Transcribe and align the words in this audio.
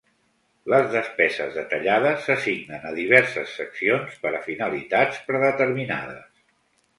Les 0.73 0.85
despeses 0.93 1.51
detallades 1.57 2.25
s'assignen 2.29 2.87
a 2.93 2.95
diverses 3.01 3.53
seccions 3.59 4.17
per 4.25 4.33
a 4.39 4.41
finalitats 4.49 5.21
predeterminades. 5.29 6.43